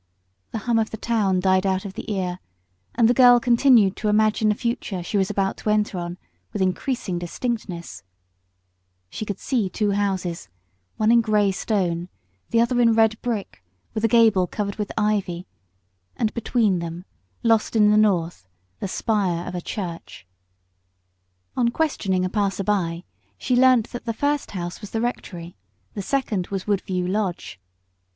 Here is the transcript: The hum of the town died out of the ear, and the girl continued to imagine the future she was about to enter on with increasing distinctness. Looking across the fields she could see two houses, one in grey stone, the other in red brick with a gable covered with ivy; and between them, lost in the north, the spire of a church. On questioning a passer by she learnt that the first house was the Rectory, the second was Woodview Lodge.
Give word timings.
The 0.49 0.57
hum 0.65 0.79
of 0.79 0.89
the 0.89 0.97
town 0.97 1.39
died 1.41 1.63
out 1.63 1.85
of 1.85 1.93
the 1.93 2.11
ear, 2.11 2.39
and 2.95 3.07
the 3.07 3.13
girl 3.13 3.39
continued 3.39 3.95
to 3.97 4.07
imagine 4.09 4.49
the 4.49 4.55
future 4.55 5.03
she 5.03 5.15
was 5.15 5.29
about 5.29 5.57
to 5.57 5.69
enter 5.69 5.99
on 5.99 6.17
with 6.51 6.59
increasing 6.59 7.19
distinctness. 7.19 8.01
Looking 9.11 9.11
across 9.11 9.11
the 9.11 9.17
fields 9.17 9.17
she 9.19 9.25
could 9.25 9.39
see 9.39 9.69
two 9.69 9.91
houses, 9.91 10.49
one 10.97 11.11
in 11.11 11.21
grey 11.21 11.51
stone, 11.51 12.09
the 12.49 12.59
other 12.59 12.81
in 12.81 12.93
red 12.93 13.21
brick 13.21 13.63
with 13.93 14.03
a 14.03 14.07
gable 14.07 14.47
covered 14.47 14.77
with 14.77 14.91
ivy; 14.97 15.45
and 16.15 16.33
between 16.33 16.79
them, 16.79 17.05
lost 17.43 17.75
in 17.75 17.91
the 17.91 17.95
north, 17.95 18.47
the 18.79 18.87
spire 18.87 19.47
of 19.47 19.53
a 19.53 19.61
church. 19.61 20.25
On 21.55 21.69
questioning 21.69 22.25
a 22.25 22.29
passer 22.29 22.63
by 22.63 23.03
she 23.37 23.55
learnt 23.55 23.91
that 23.91 24.05
the 24.05 24.13
first 24.13 24.49
house 24.49 24.81
was 24.81 24.89
the 24.89 24.99
Rectory, 25.01 25.57
the 25.93 26.01
second 26.01 26.47
was 26.47 26.65
Woodview 26.65 27.05
Lodge. 27.07 27.59